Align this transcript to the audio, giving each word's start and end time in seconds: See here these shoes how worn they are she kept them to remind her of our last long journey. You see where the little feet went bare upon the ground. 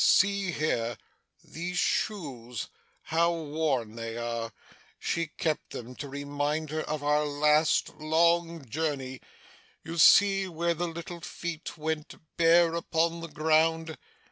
See 0.03 0.51
here 0.51 0.97
these 1.43 1.77
shoes 1.77 2.69
how 3.03 3.33
worn 3.33 3.95
they 3.95 4.17
are 4.17 4.51
she 4.97 5.27
kept 5.27 5.73
them 5.73 5.93
to 5.97 6.09
remind 6.09 6.71
her 6.71 6.81
of 6.81 7.03
our 7.03 7.23
last 7.23 7.89
long 7.89 8.65
journey. 8.67 9.21
You 9.83 9.99
see 9.99 10.47
where 10.47 10.73
the 10.73 10.87
little 10.87 11.21
feet 11.21 11.77
went 11.77 12.15
bare 12.35 12.73
upon 12.73 13.21
the 13.21 13.27
ground. 13.27 13.95